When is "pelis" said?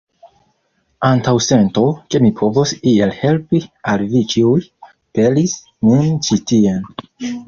5.19-5.55